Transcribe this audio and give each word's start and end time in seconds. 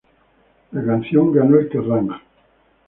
La 0.71 0.83
canción 0.83 1.31
ganó 1.31 1.59
el 1.59 1.69
Kerrang! 1.69 2.09